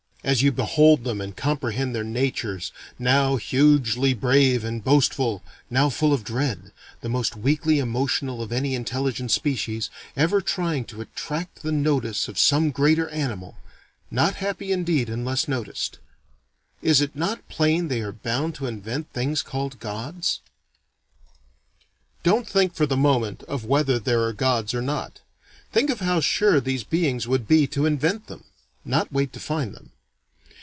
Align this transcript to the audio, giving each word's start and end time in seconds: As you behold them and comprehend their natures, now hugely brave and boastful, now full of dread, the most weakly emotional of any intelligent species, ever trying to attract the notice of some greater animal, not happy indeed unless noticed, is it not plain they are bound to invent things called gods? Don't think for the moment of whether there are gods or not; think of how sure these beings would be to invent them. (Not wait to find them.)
As 0.23 0.43
you 0.43 0.51
behold 0.51 1.03
them 1.03 1.19
and 1.19 1.35
comprehend 1.35 1.95
their 1.95 2.03
natures, 2.03 2.71
now 2.99 3.37
hugely 3.37 4.13
brave 4.13 4.63
and 4.63 4.83
boastful, 4.83 5.41
now 5.67 5.89
full 5.89 6.13
of 6.13 6.23
dread, 6.23 6.71
the 7.01 7.09
most 7.09 7.35
weakly 7.35 7.79
emotional 7.79 8.39
of 8.39 8.51
any 8.51 8.75
intelligent 8.75 9.31
species, 9.31 9.89
ever 10.15 10.39
trying 10.39 10.85
to 10.85 11.01
attract 11.01 11.63
the 11.63 11.71
notice 11.71 12.27
of 12.27 12.37
some 12.37 12.69
greater 12.69 13.09
animal, 13.09 13.57
not 14.11 14.35
happy 14.35 14.71
indeed 14.71 15.09
unless 15.09 15.47
noticed, 15.47 15.97
is 16.83 17.01
it 17.01 17.15
not 17.15 17.47
plain 17.49 17.87
they 17.87 18.01
are 18.01 18.11
bound 18.11 18.53
to 18.53 18.67
invent 18.67 19.11
things 19.13 19.41
called 19.41 19.79
gods? 19.79 20.39
Don't 22.21 22.47
think 22.47 22.75
for 22.75 22.85
the 22.85 22.95
moment 22.95 23.41
of 23.47 23.65
whether 23.65 23.97
there 23.97 24.21
are 24.21 24.33
gods 24.33 24.75
or 24.75 24.83
not; 24.83 25.21
think 25.73 25.89
of 25.89 25.99
how 25.99 26.19
sure 26.19 26.59
these 26.61 26.83
beings 26.83 27.27
would 27.27 27.47
be 27.47 27.65
to 27.65 27.87
invent 27.87 28.27
them. 28.27 28.43
(Not 28.85 29.11
wait 29.11 29.33
to 29.33 29.39
find 29.39 29.73
them.) 29.73 29.87